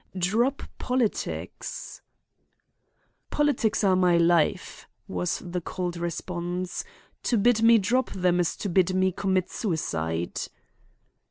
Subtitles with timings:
[0.17, 2.01] Drop politics.'
[3.29, 6.83] "'Politics are my life,' was the cold response.
[7.21, 10.41] 'To bid me drop them is to bid me commit suicide.